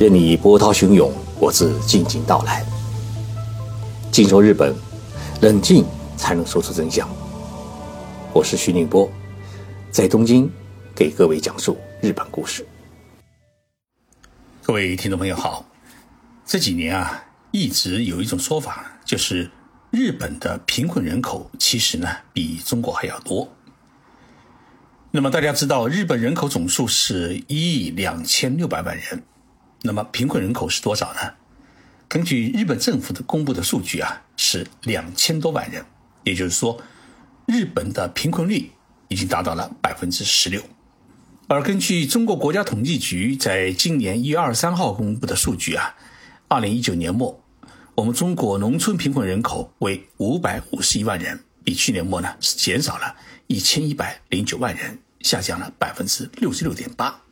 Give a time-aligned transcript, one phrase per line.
[0.00, 2.64] 任你波涛汹涌，我自静静到来。
[4.10, 4.74] 静说日本，
[5.42, 5.84] 冷静
[6.16, 7.06] 才能说出真相。
[8.32, 9.12] 我是徐宁波，
[9.90, 10.50] 在东京
[10.96, 12.66] 给各位讲述日本故事。
[14.62, 15.66] 各位听众朋友好，
[16.46, 19.50] 这几年啊，一直有一种说法，就是
[19.90, 23.46] 日本的贫困人口其实呢比中国还要多。
[25.10, 29.22] 那么大家知道，日本人口总数是一亿两千六百万人。
[29.82, 31.20] 那么贫困人口是多少呢？
[32.08, 35.84] 根据日本政府的公布的数据啊，是两千多万人。
[36.24, 36.82] 也就是说，
[37.46, 38.70] 日本的贫困率
[39.08, 40.62] 已经达到了百分之十六。
[41.48, 45.94] 而根据中国国家统计局在今年一月二十三号公布的数据啊，
[46.48, 47.42] 二零一九年末，
[47.94, 57.22] 我们中国农村贫困人口为五百五十一万人，比去年末呢是减少了一千一百零九万人，下降了百分之六十六点八。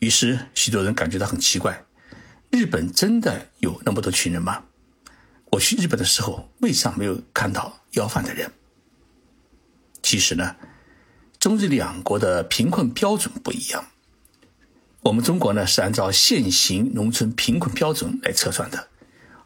[0.00, 1.84] 于是，许多人感觉到很奇怪：
[2.50, 4.64] 日本真的有那么多穷人吗？
[5.50, 8.52] 我去日本的时候，为啥没有看到要饭的人？
[10.02, 10.56] 其实呢，
[11.40, 13.84] 中日两国的贫困标准不一样。
[15.00, 18.88] 我们中国呢是按照现行农村贫困标准来测算的，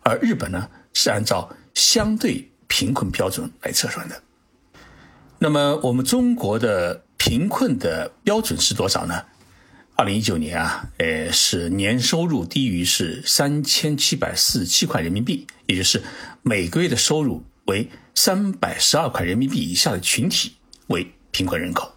[0.03, 4.23] 而日本呢是按照相对贫困标准来测算的。
[5.39, 9.25] 那么，我们中国的贫困的标准是多少呢？
[10.03, 16.03] 二零一九年啊，呃，是年收入低于是三千七百四十七块人民币，也就是
[16.42, 20.55] 每个月的收入为三百十二块人民币以下的群体
[20.89, 21.95] 为贫困人口。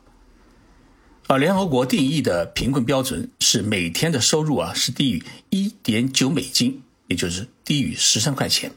[1.26, 8.72] 而联合国定义的贫困标准是每天的收入啊是低于一点九美金，也就是低于十三块钱。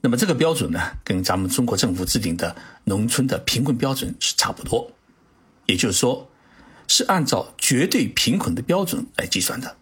[0.00, 4.88] 那么这个标准呢，跟咱们中国政府制定的农村的贫困标准是差不多，
[5.66, 6.28] 也就是说。
[6.94, 9.78] 是按照绝对贫困的标准来计算的。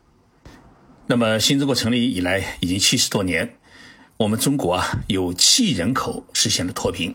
[1.09, 3.57] 那么，新中国成立以来已经七十多年，
[4.17, 7.13] 我们中国啊有七亿人口实现了脱贫，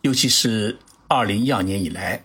[0.00, 2.24] 尤其是二零一二年以来，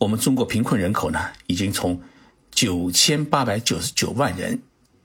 [0.00, 2.02] 我们中国贫困人口呢已经从
[2.50, 4.60] 九千八百九十九万人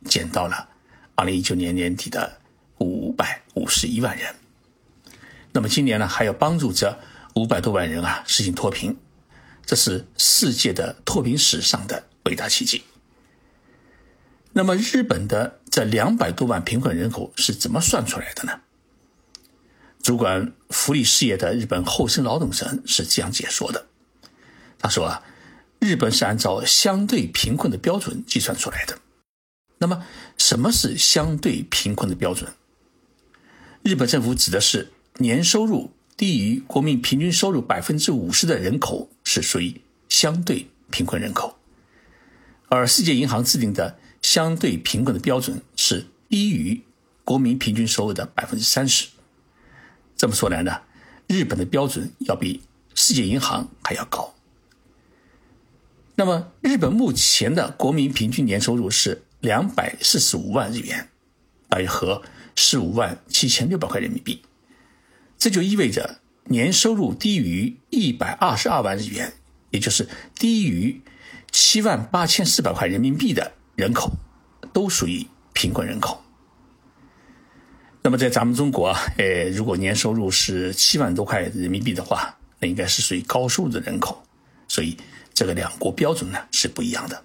[0.06, 0.68] 减到了
[1.14, 2.40] 二零一九年年底的
[2.80, 4.34] 五百五十一万人。
[5.52, 6.98] 那么今年呢还要帮助这
[7.36, 8.98] 五百多万人啊实现脱贫。
[9.70, 12.82] 这是世界的脱贫史上的伟大奇迹。
[14.54, 18.62] 那么，日本的这两百多万贫困人口是怎么算出来的呢？
[20.02, 23.86] 主管福利事业的日本厚生劳动省是这样解说的：
[24.80, 25.22] 他说啊，
[25.78, 28.98] 日本是按照相对贫困的标准计算出来的。
[29.78, 30.04] 那么，
[30.40, 32.52] 什么是相对贫困的标准？
[33.84, 35.92] 日本政府指的是年收入。
[36.18, 39.80] 低于国民平均收入百分之五十的人口是属于
[40.10, 41.60] 相对贫困人口，
[42.68, 46.82] 而世界银行制定的相对贫困的标准是低于
[47.24, 49.10] 国民平均收入的百分之三十。
[50.18, 50.82] 这么说来呢，
[51.28, 52.64] 日本的标准要比
[52.96, 54.34] 世界银行还要高。
[56.16, 61.08] 那么，日本目前的国民平均年收入是两百四十五万日元，
[61.68, 62.24] 大约合
[62.56, 64.42] 十五万七千六百块人民币。
[65.38, 66.19] 这就意味着
[66.50, 69.32] 年收入低于一百二十二万日元，
[69.70, 71.00] 也就是低于
[71.52, 74.12] 七万八千四百块人民币的人口，
[74.74, 76.24] 都属于贫困人口。
[78.02, 84.24] 那么在咱们中国啊，呃，如果年收入是七万多块人民币的话，那应该是属于高收入的人口。
[84.68, 84.98] 所以
[85.36, 87.24] 这个两国标准呢是不一样的。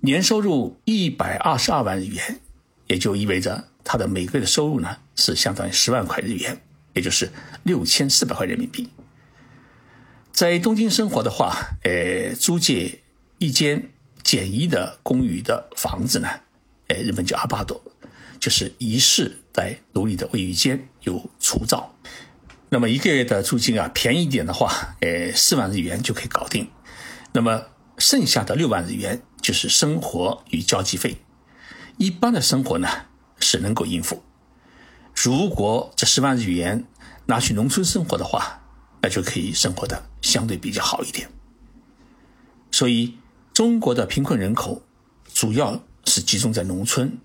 [0.00, 2.40] 年收入一百二十二万日元，
[2.86, 6.60] 也就意味着他的每个月的收入呢是相当于十万块日元。
[6.98, 7.30] 也就是
[7.62, 8.90] 六千四百块人民币，
[10.32, 11.54] 在东京生活的话，
[11.84, 13.02] 呃，租借
[13.38, 13.92] 一间
[14.24, 16.28] 简易的公寓的房子呢，
[16.88, 17.80] 呃，日本叫阿巴多，
[18.40, 21.94] 就是一室带独立的卫浴间，有厨灶。
[22.68, 26.68] 那么一个月的租金啊，便宜一点的话，呃，四万日元就可以搞定。
[27.32, 27.62] 那么
[27.96, 31.18] 剩下的六万日元就是生活与交际费，
[31.96, 32.88] 一般的生活呢
[33.38, 34.24] 是能够应付。
[35.14, 36.84] 如果这十万日元
[37.28, 38.58] 拿去农村生活的话，
[39.02, 41.30] 那就可以生活的相对比较好一点。
[42.70, 43.18] 所以，
[43.52, 44.82] 中国的贫困人口
[45.34, 47.18] 主要是集中在农村，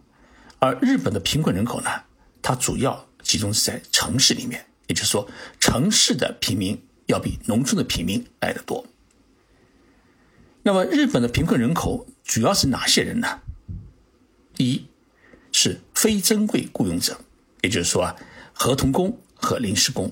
[0.59, 1.89] 而日本的贫困人口呢，
[2.41, 4.65] 它主要集中在城市里面。
[4.88, 5.25] 也就是说，
[5.61, 8.85] 城市的平民要比农村的平民来得多。
[10.63, 13.39] 那么，日本的贫困人口主要是哪些人呢？
[14.53, 14.85] 第一，
[15.53, 17.21] 是非珍贵雇佣者。
[17.61, 18.15] 也就是说啊，
[18.51, 20.12] 合同工和临时工。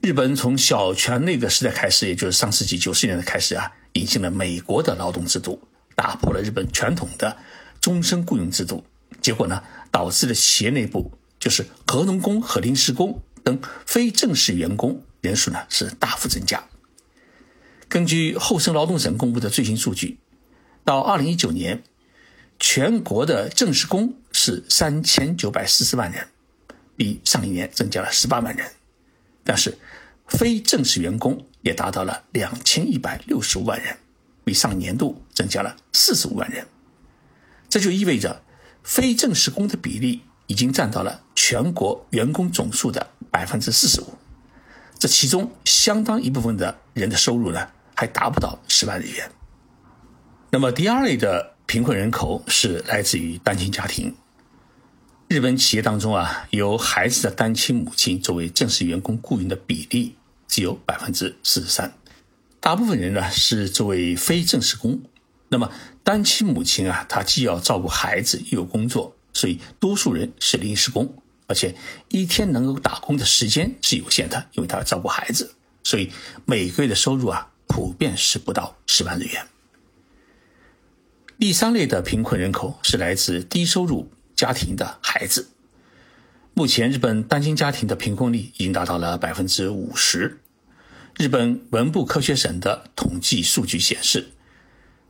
[0.00, 5.62] 日本从小泉那个时代开始，也就是上世纪九十年代开始啊，引进了美国的劳动制度，
[5.94, 7.36] 打破了日本传统的
[7.80, 8.84] 终身雇佣制度，
[9.20, 9.62] 结果呢，
[9.92, 16.64] 导致了企业内部就是合同工和临时工等非正式员工人数呢是大幅增加。
[17.88, 20.18] 根据厚生劳动省公布的最新数据，
[20.84, 21.84] 到二零一九年，
[22.58, 26.26] 全国的正式工是三千九百四十万人，
[26.96, 28.70] 比上一年增加了十八万人，
[29.44, 29.78] 但是
[30.28, 33.96] 非正式员工也达到了两千一百六十五万人。
[34.44, 36.66] 比上年度增加了四十五万人，
[37.68, 38.42] 这就意味着
[38.82, 44.14] 非正式工的比例已经占到了全国员工总数的百分之四十五。
[44.98, 49.30] 这其中相当一部分的人的收入呢，还达不到十万日元。
[50.50, 54.12] 那么第二类的贫困人口是来自于单亲家庭。
[55.32, 60.14] 日本企业当中啊，有孩子的单亲母亲作为正式员工雇佣的比例
[60.46, 61.90] 只有百分之四十三。
[62.60, 65.00] 大部分人呢是作为非正式工，
[65.48, 65.72] 那么
[66.04, 71.10] 单亲母亲啊，她既要照顾孩子又有工作，所以多数人是临时工，
[71.46, 71.74] 而且
[72.10, 76.12] 一天能够打工的时间是有限的，因为她要照顾孩子，所以
[76.44, 79.46] 每个月的收入啊普遍是不到十万日元。
[81.38, 85.48] 第三类的贫困人口是来自低收入家庭的孩子，
[86.54, 90.38] 目前日本单亲家庭的贫困率已经达到了百分之五十。
[91.16, 94.30] 日本文部科学省的统计数据显示，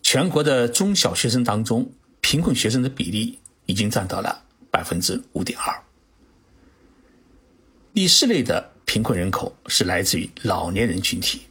[0.02, 5.82] 全国的中小学生当中，贫困学生的比例已经占到了百分之五点二。
[7.94, 11.42] 第四类的贫困人口是来自于老年人群体。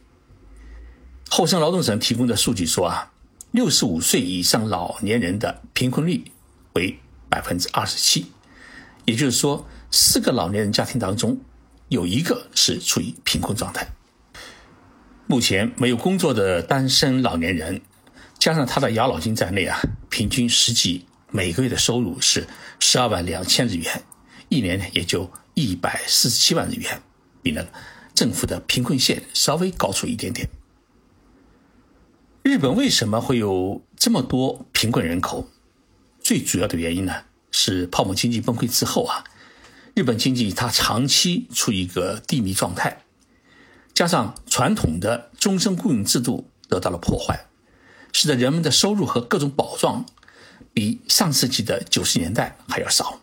[1.30, 3.10] 厚生劳动省提供的数据说啊，
[3.52, 6.22] 六十五岁以上老年人的贫困率
[6.74, 6.98] 为
[7.32, 8.26] 百分之二十七，
[9.06, 11.40] 也就是说，四个老年人家庭当中
[11.88, 13.88] 有一个是处于贫困状态。
[15.26, 17.80] 目前没有工作的单身老年人，
[18.38, 19.80] 加上他的养老金在内啊，
[20.10, 22.46] 平均实际每个月的收入是
[22.78, 24.02] 十二万两千日元，
[24.50, 27.00] 一年也就一百四十七万日元，
[27.42, 27.66] 比呢
[28.14, 30.50] 政府的贫困线稍微高出一点点。
[32.42, 35.48] 日本为什么会有这么多贫困人口？
[36.22, 39.24] 最主要的原因呢是泡沫经济崩溃之后啊，
[39.94, 43.02] 日本经济它长期处于一个低迷状态。
[43.92, 47.46] 加上传统的终身雇佣制度得到了破坏，
[48.12, 50.06] 使得人们的收入和各种保障
[50.72, 53.20] 比上世纪的九十年代还要少。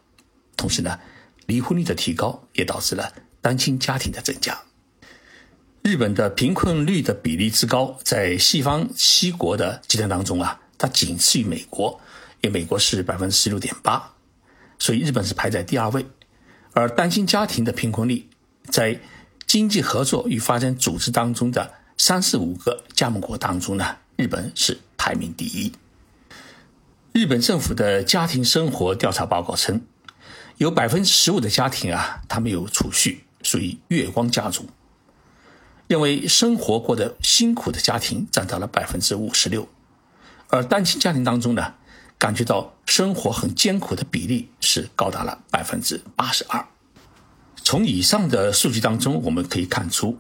[0.56, 1.00] 同时呢，
[1.48, 3.12] 离婚率的提高也导致了
[3.42, 4.62] 单亲家庭的增加。
[5.82, 12.00] 日本的贫困率的比例之高，在西方七国的集团当中啊，它仅次于美国，
[12.42, 14.14] 因美国是百分之十六点八，
[14.78, 16.06] 所以日本是排在第二位。
[16.74, 18.30] 而单亲家庭的贫困率
[18.70, 19.00] 在
[19.46, 25.74] 经济合作与发展组织当中的三十五个加盟国当中呢，日本是排名第一。
[27.12, 29.82] 日本政府的家庭生活调查报告称，
[30.58, 34.70] 有百分之十五的家庭啊，他们有储蓄，属于月光家族。
[35.88, 39.68] 认为生活过得辛苦的家庭占到了百分之五十六，
[40.50, 41.74] 而单亲家庭当中呢，
[42.20, 46.68] 感觉到生活很艰苦的比例是高达了百分之八十二。
[47.64, 50.20] 从以上的数据当中，我们可以看出，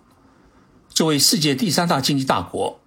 [0.88, 2.80] 作为世界第三大经济大国，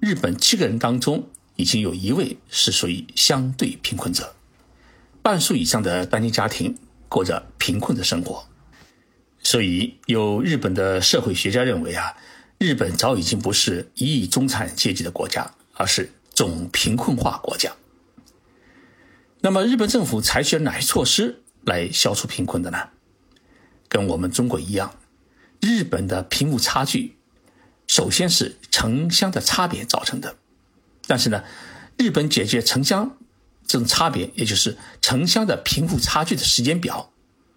[0.00, 4.34] 日本七个人当中已经有一位是属于相对贫困者，
[5.20, 6.74] 半数以上的单亲家庭
[7.10, 8.46] 过着贫困的生活。
[9.42, 12.16] 所以，有日本的社会学家认为啊，
[12.56, 17.70] 日本早已经不是一亿中产阶级的国家，而是总贫困化国家。
[19.44, 22.88] 那么，日本政府采取了哪些措施来消除贫困的呢？
[23.90, 24.96] 跟我们中国一样，
[25.60, 27.18] 日本的贫富差距，
[27.86, 30.36] 首先是城乡的差别造成的。
[31.06, 31.44] 但是呢，
[31.98, 33.18] 日本解决城乡
[33.66, 37.12] 这种差别，也就是城乡的贫富差距的时间表，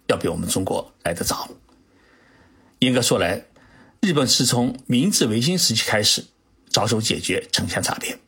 [0.08, 1.48] 要比我们中国来得早。
[2.80, 3.46] 严格说来，
[4.02, 6.26] 日本是从明治维新时期开始
[6.68, 8.18] 着手解决城乡差别。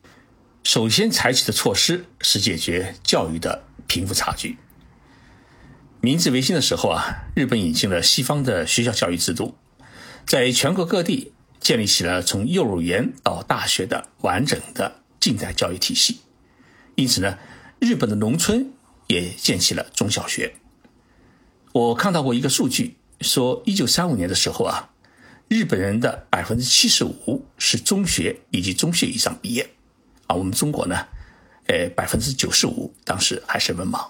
[0.63, 4.57] 首先采取的措施是解决教育的贫富差距。
[5.99, 9.55] 明治维新的时候啊，日本引进了西方的学校教育制度，
[10.25, 16.21] 在全国各地建立起了从幼儿园到大学的完整的近代教育体系。
[16.95, 17.37] 因此呢，
[17.79, 18.71] 日本的农村
[19.07, 20.53] 也建起了中小学。
[21.73, 24.89] 我看到过一个数据，说一九三五年的时候啊，
[25.47, 29.69] 日本人的百分之七十五是中学以及中学以上毕业，
[30.31, 31.05] 而我们中国呢，
[31.67, 34.07] 呃，百分之九十五当时还是文盲，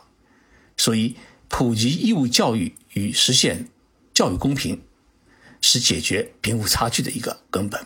[0.78, 1.18] 所以。
[1.54, 3.68] 普及义务教育与实现
[4.13, 4.82] 教育公平，
[5.60, 7.86] 是解决贫富差距的一个根本。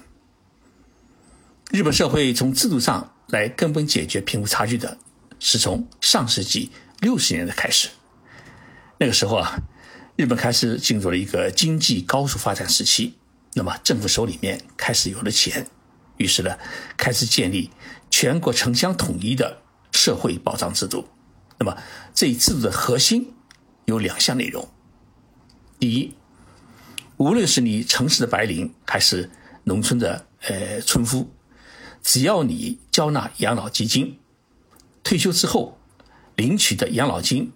[1.72, 5.00] 日本社会从制度上来根本解决贫富差距的，
[5.39, 7.89] 是从上世纪六十年代开始。
[9.00, 9.58] 那个时候啊，
[10.15, 13.15] 日本开始进入了一个经济高速发展时期，
[13.56, 15.65] 那么政府手里面开始有了钱，
[16.18, 16.56] 于是呢，
[16.96, 17.72] 开始建立
[18.17, 21.10] 全国城乡统一的社会保障制度。
[21.60, 21.77] 那么
[22.13, 23.34] 这一制度的核心
[23.84, 24.69] 有两项内容：
[25.77, 26.15] 第一，
[27.17, 29.29] 无论是你城市的白领还是
[29.65, 31.29] 农村的呃村夫。
[32.01, 34.17] 只要你交纳养老基金，
[35.03, 35.77] 退休之后
[36.38, 37.51] 领取的养老金，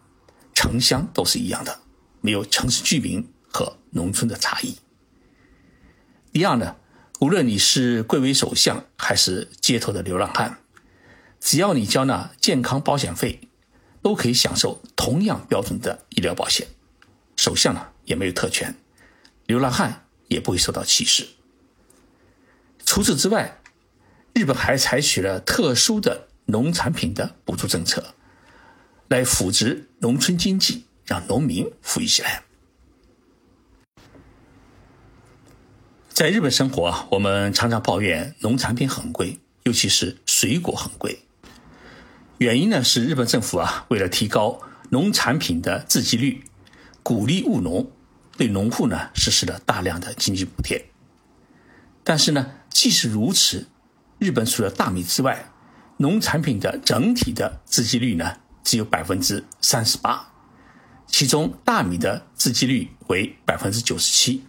[0.54, 1.80] 城乡都是一样的，
[2.20, 4.76] 没有城市居民和农村的差异。
[6.34, 6.76] 第二呢，
[7.20, 10.60] 无论你是贵为首相还是街头的流浪汉，
[11.40, 13.42] 只要你交纳健康保险费，
[14.02, 16.68] 都可以享受同样标准的医疗保险。
[17.36, 18.76] 首相呢也没有特权，
[19.46, 21.28] 流浪汉也不会受到歧视。
[22.86, 23.56] 除此之外。
[24.32, 28.14] 日本还采取了特殊的农产品的补助政策，
[29.10, 32.44] 来扶植农村经济，让农民富裕起来。
[36.20, 41.20] 在日本生活啊，我们常常抱怨农产品很贵，尤其是水果很贵。
[42.40, 44.60] 原因呢是日本政府啊，为了提高
[44.90, 46.44] 农产品的自给率，
[47.04, 47.90] 鼓励务农，
[48.36, 50.90] 对农户呢实施了大量的经济补贴。
[52.04, 53.68] 但是呢，即使如此。
[54.18, 55.50] 日本除了大米之外，
[55.96, 60.34] 农产品的整体的自给率呢只有百分之三十八，
[61.08, 64.44] 其中大米的自给率为百分之九十七，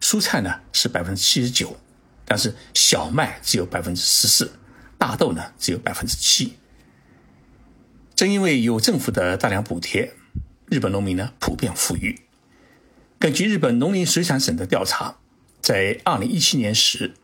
[0.00, 1.76] 蔬菜呢是百分之七十九，
[2.24, 4.52] 但是小麦只有百分之十四，
[4.98, 6.54] 大豆呢只有百分之七。
[8.14, 10.12] 正因为有政府的大量补贴，
[10.66, 12.20] 日本农民呢普遍富裕。
[13.18, 15.16] 根据日本农林水产省的调查，
[15.60, 17.14] 在二零一七年时。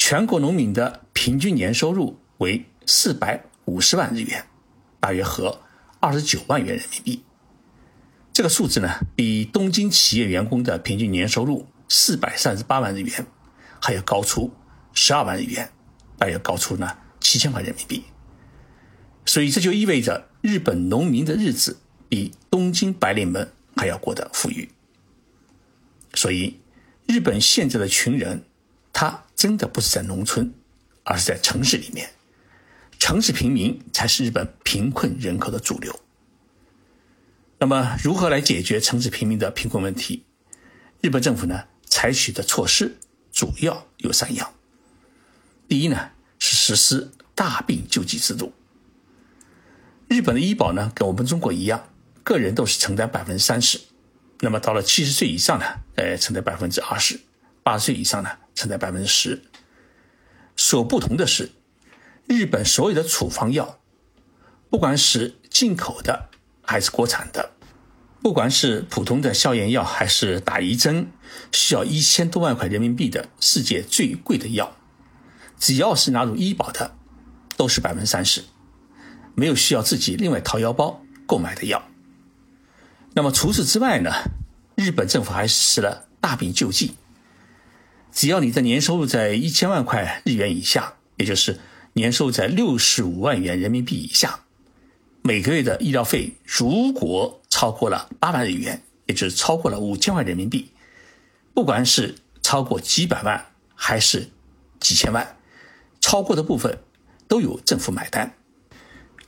[0.00, 4.46] 全国农民的平均年收入为四百五十万日元，
[5.00, 5.60] 大约合
[5.98, 7.24] 二十九万元人民币。
[8.32, 13.26] 这个数字呢，比东京企业员工的平均年收入四百三十八万日元
[13.80, 14.52] 还要高出
[14.92, 15.70] 十二万日元，
[16.18, 18.04] 大约高出呢七千块人民币。
[19.26, 21.78] 所以这就意味着日本农民的日子
[22.08, 24.70] 比东京白领们还要过得富裕。
[26.14, 26.60] 所以，
[27.06, 28.44] 日本现在的穷人。
[28.90, 30.52] 他真的不是在农村，
[31.04, 32.10] 而是在城市里面。
[32.98, 36.00] 城市平民才是日本贫困人口的主流。
[37.60, 40.24] 那么，如何来解决城市平民的贫困问题？
[41.00, 42.96] 日本政府呢，采取的措施
[43.32, 44.52] 主要有三样。
[45.68, 48.52] 第一呢，是实施大病救济制度。
[50.08, 51.90] 日本的医保呢，跟我们中国一样，
[52.22, 53.80] 个人都是承担百分之三十，
[54.40, 55.64] 那么到了七十岁以上呢，
[55.96, 57.20] 呃，承担百分之二十。
[57.62, 59.42] 八十岁以上呢，承担百分之十。
[60.56, 61.50] 所不同的是，
[62.26, 63.78] 日本所有的处方药，
[64.70, 66.30] 不管是进口的
[66.62, 67.52] 还是国产的，
[68.28, 71.10] 不管是普通的消炎药还是打一针
[71.50, 74.76] 需要一千多万块人民币的世界最贵的药，
[75.58, 76.94] 只要是纳入医保的，
[77.56, 78.44] 都是百分之三十，
[79.34, 81.82] 没有需要自己另外掏腰包购买的药。
[83.14, 84.12] 那么除此之外呢，
[84.74, 86.96] 日本政府还实施了大病救济。
[88.12, 91.58] 只要你的年收入在一千万块日元以下，也就是
[91.94, 94.40] 年收入在六十五万元人民币以下，
[95.28, 100.70] 每个月的医疗费如果超过了八万日元，也就是超过了五千万人民币，
[101.52, 103.44] 不管是超过几百万
[103.74, 104.30] 还是
[104.80, 105.36] 几千万，
[106.00, 106.78] 超过的部分
[107.28, 108.32] 都有政府买单。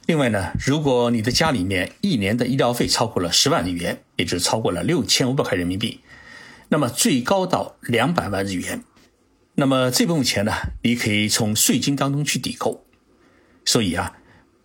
[0.07, 6.01] 另外呢，如果你的家里面一年的医疗费超过了十万日元，也就是超过了六千五百块人民币。
[6.71, 8.83] 那么最高到两百万日元，
[9.57, 10.53] 那么这部分钱呢，
[10.83, 12.87] 你可以从税金当中去抵扣。
[13.67, 14.17] 所以啊，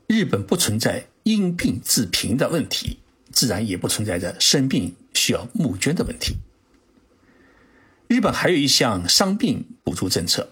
[0.08, 3.00] 日本不存在因病致贫的问题，
[3.32, 6.36] 自然也不存在着生病需要募捐的问题。
[8.08, 10.52] 日本还有一项伤病补助政策，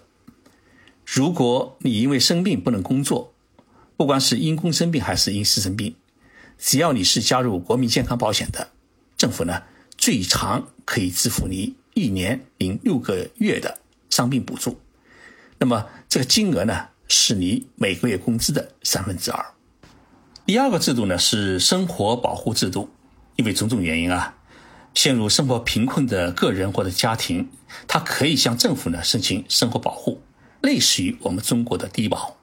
[1.06, 3.32] 如果你因为生病不能工作，
[3.96, 5.94] 不管是因公生病还是因私生病，
[6.58, 8.70] 只要你是加入国民健康保险的，
[9.16, 9.62] 政府呢。
[9.96, 13.78] 最长可以支付你一年零六个月的
[14.10, 14.80] 伤病补助，
[15.58, 19.53] 那么这个金额呢是你每个月工资的三分之二。
[20.46, 22.90] 第二个制度呢是生活保护制度，
[23.36, 24.36] 因为种种原因啊，
[24.94, 27.50] 陷入生活贫困的个人或者家庭，
[27.88, 30.22] 他可以向政府呢申请生活保护，
[30.60, 32.36] 类似于我们中国的低保。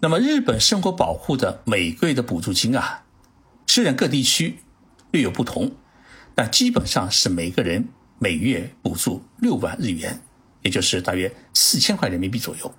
[0.00, 3.04] 那么日本生活保护的每个月的补助金啊，
[3.66, 4.58] 虽然各地区
[5.10, 5.72] 略有不同。
[6.34, 7.88] 但基本上是每个人
[8.20, 10.22] 每月补助六万日元，
[10.62, 12.72] 也就是大约四千块人民币左右。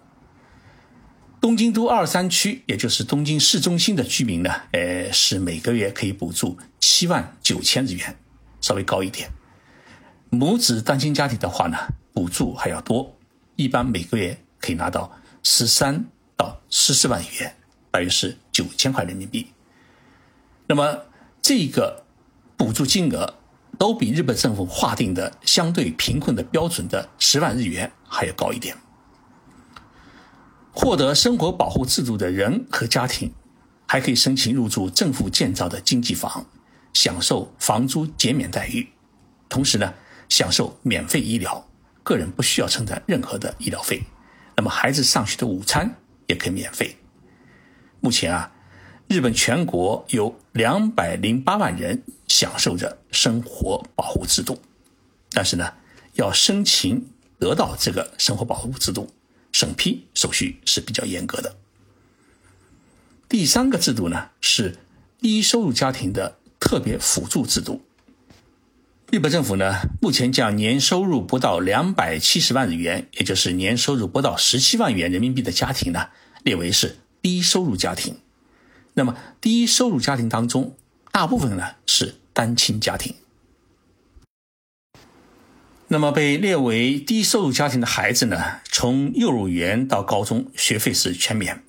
[1.41, 8.17] 东京都二三区，也就是东京市中心的居民呢，呃，是每个月可以补助七万九千日元，
[8.59, 9.31] 稍微高一点。
[10.29, 11.77] 母子单亲家庭的话呢，
[12.13, 13.15] 补助还要多，
[13.55, 15.09] 一般每个月可以拿到
[15.41, 16.03] 十三
[16.35, 17.55] 到十四万元，
[17.89, 19.47] 大约是九千块人民币。
[20.67, 21.05] 那么
[21.41, 22.03] 这个
[22.57, 23.35] 补助金额
[23.77, 28.75] 都比日本政府划定的相对贫困的标准的十万日元还要高一点。
[30.71, 33.31] 获得生活保护制度的人和家庭，
[33.87, 36.45] 还可以申请入住政府建造的经济房，
[36.93, 38.87] 享受房租减免待遇，
[39.49, 39.93] 同时呢，
[40.29, 41.67] 享受免费医疗，
[42.03, 44.01] 个人不需要承担任何的医疗费。
[44.55, 45.95] 那么孩子上学的午餐
[46.27, 46.95] 也可以免费。
[47.99, 48.51] 目前啊，
[49.07, 54.59] 日本全国有两百零八万人享受着生活保护制度，
[55.31, 55.73] 但是呢，
[56.13, 57.09] 要申请
[57.39, 59.09] 得到这个生活保护制度。
[59.59, 61.57] 审批手续是比较严格的。
[63.27, 64.77] 第三个制度呢是
[65.19, 67.81] 低收入家庭的特别辅助制度。
[69.11, 76.07] 日本政府呢目前将年收入不到两百七十万日元，也就是年收入不到十七万元人民币的家庭呢
[76.41, 78.15] 列为是低收入家庭。
[78.93, 80.73] 那么低收入家庭当中，
[81.11, 83.13] 大部分呢是单亲家庭。
[85.91, 91.63] 那么被列为低收入家庭的孩子呢，从幼儿园到高中学费是全免。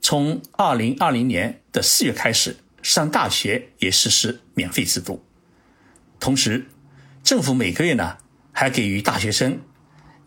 [0.00, 5.24] 从二零二零年的四月开始，上大学也实施免费制度。
[6.20, 6.68] 同时，
[7.24, 8.18] 政府每个月呢
[8.52, 9.60] 还给予大学生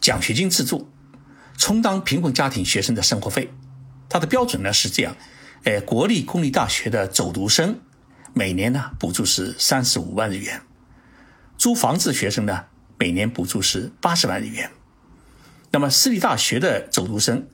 [0.02, 0.92] 奖学金资助，
[1.58, 3.50] 充当贫困家庭学生的生活费。
[4.10, 5.16] 它的标准呢是这样：，
[5.64, 7.80] 呃，国立公立大学的走读生
[8.34, 10.62] 每年呢补助是三十五万日元，
[11.58, 12.66] 租房子学生呢。
[12.98, 14.72] 每年补助是八十万日元，
[15.72, 17.48] 那么私立大学的走读生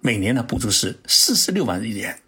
[0.00, 2.20] 每年呢补助是四十六万日元，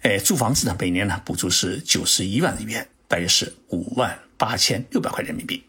[0.00, 5.64] 哎，租房子呢每年呢补助是九十一万日元，大约是五万八千六百块人民币。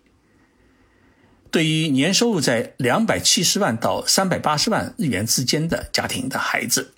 [1.51, 6.93] 对于年收入在两百七十万到三百八十万日元之间的家庭的孩子，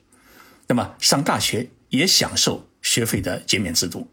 [0.68, 4.08] 那么上大学也享受学费的减免制度。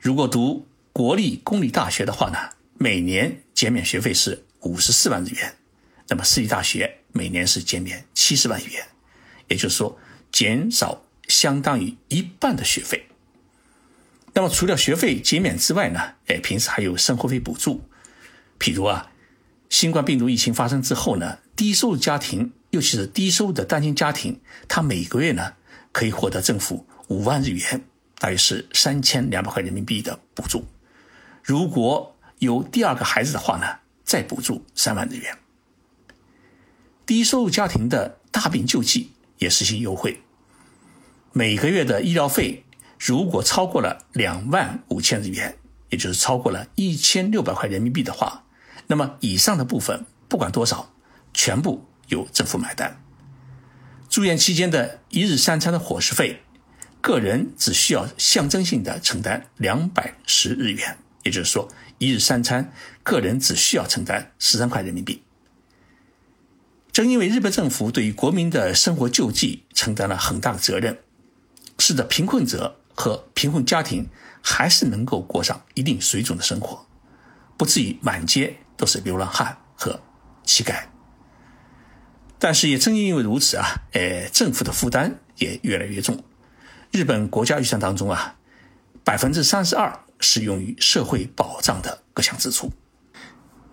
[0.00, 2.38] 如果读国立公立大学的话呢，
[2.78, 3.42] 每年。
[3.60, 5.54] 减免学费是五十四万日元，
[6.08, 8.82] 那么私立大学每年是减免七十万日元，
[9.48, 9.98] 也就是说
[10.32, 13.06] 减少相当于一半的学费。
[14.32, 17.84] 那么除了学费减免之外呢，哎，平时还有生活费补助。
[18.58, 19.12] 譬如啊，
[19.68, 25.52] 新冠病毒疫情发生之后呢，低收入家庭，尤其是低收入的单亲家庭，他每个月呢
[25.92, 27.84] 可以获得政府五万日元，
[28.18, 30.64] 大约是三千两百块人民币的补助。
[31.44, 33.66] 如果有第二个孩子的话呢，
[34.02, 35.38] 再补助三万日元。
[37.06, 40.22] 低收入家庭的大病救济也实行优惠，
[41.32, 42.64] 每个月的医疗费
[42.98, 45.58] 如果超过了两万五千日元，
[45.90, 48.44] 也就是超过了一千六百块人民币的话，
[48.86, 50.94] 那么以上的部分不管多少，
[51.34, 53.02] 全部由政府买单。
[54.08, 56.40] 住院期间的一日三餐的伙食费，
[57.02, 61.68] 个人只需要象征性的承担两百十日元，也就是说。
[62.00, 65.22] 一日三餐，个人只需要承担十三块人民币。
[66.90, 70.98] 正因为日本政府对于国民的生活救济承担了很大的责任，
[71.78, 74.08] 使得贫困者和贫困家庭
[74.40, 76.86] 还是能够过上一定水准的生活，
[77.58, 80.00] 不至于满街都是流浪汉和
[80.42, 80.84] 乞丐。
[82.38, 86.24] 但是也正因为如此啊，呃，政府的负担也越来越重。
[86.90, 88.36] 日本国家预算当中啊，
[89.04, 90.00] 百分之三十二。
[90.20, 92.70] 适用于社会保障的各项支出。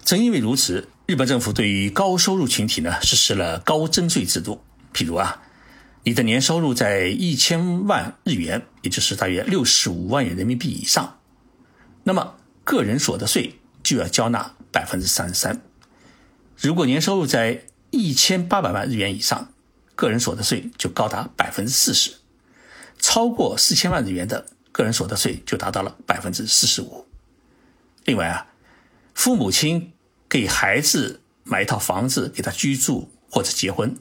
[0.03, 4.63] 正因为如此，日本政府对于高收入群体呢实施了高征税制度。
[4.93, 5.43] 譬如啊，
[6.03, 11.19] 你的年收入在一千万日元，也就是大约六十五万元人民币以上，
[12.05, 15.61] 那么个人所得税就要交纳百分之三十三。
[16.57, 19.51] 如果年收入在一千八百万日元以上，
[19.95, 22.13] 个人所得税就高达百分之四十。
[22.97, 24.45] 超过四千万日元的。
[24.77, 27.07] 个人所得税就达到了百分之四十五。
[28.05, 28.45] 另外啊，
[29.15, 29.91] 父母亲
[30.29, 33.97] 给孩子买一套房子给他居住或者结婚，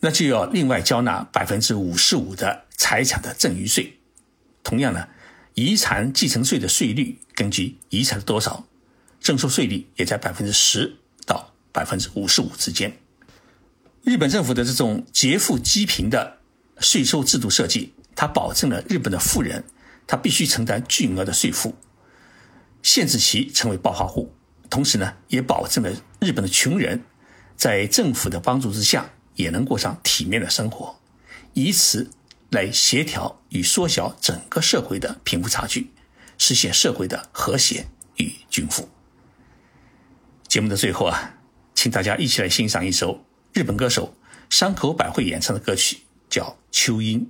[0.00, 3.98] 那就要另外交纳百分之五十五的财产的赠与税。
[4.64, 5.06] 同样呢，
[5.52, 8.66] 遗产继承税的税率根据遗产的多少，
[9.20, 12.96] 征收税率也在百分之十到百分之五十五之间。
[14.02, 16.38] 日本政府的这种劫富济贫的
[16.78, 19.62] 税收制度设计，它保证了日本的富人。
[20.06, 21.74] 他必须承担巨额的税负，
[22.82, 24.32] 限制其成为暴发户，
[24.70, 27.02] 同时呢，也保证了日本的穷人
[27.56, 31.00] 在政府的帮助之下也能过上体面的生活，
[31.54, 32.10] 以此
[32.50, 35.90] 来协调与缩小整个社会的贫富差距，
[36.38, 38.88] 实现社会的和谐与均富。
[40.46, 41.34] 节目的最后啊，
[41.74, 44.14] 请大家一起来欣赏一首日本歌手
[44.48, 45.98] 山口百惠演唱的歌曲，
[46.30, 47.20] 叫《秋阴》。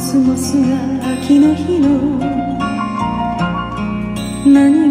[0.00, 1.88] スモスが秋の日の
[4.46, 4.89] 何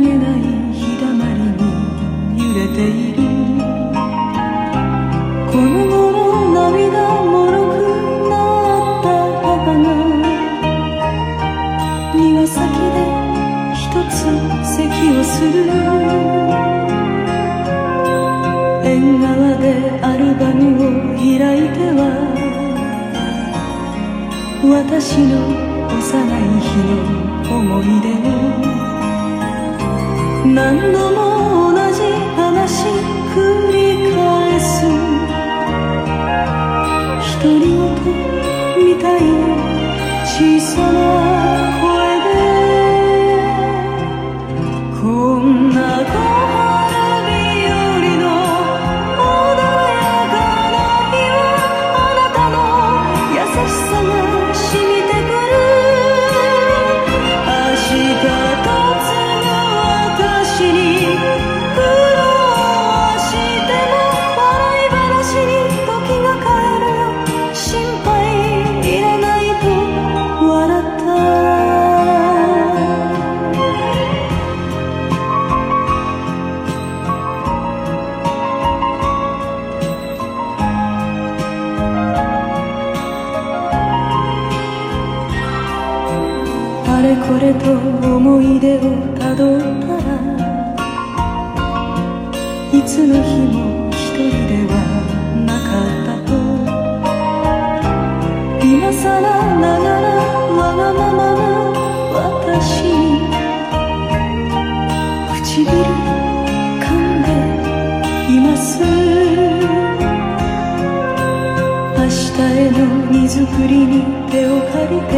[113.12, 115.14] 荷造りに手を借りて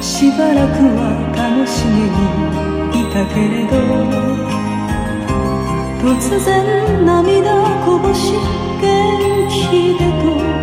[0.00, 1.00] しばらくは
[1.36, 3.74] 楽しげにいたけれど
[6.00, 6.48] 突然
[7.04, 8.32] 涙こぼし
[8.80, 10.61] 元気でと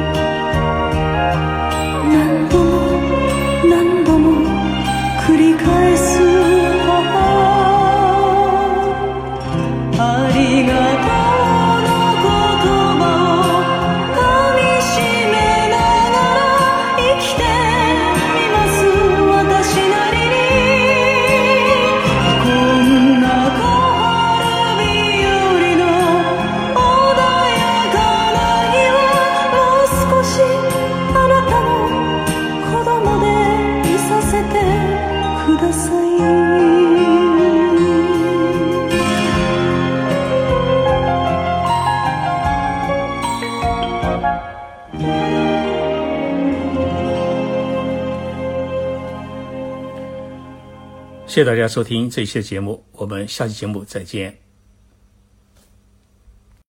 [51.29, 54.48] 谢谢大家收听这一期的节目，我们下期节目再见。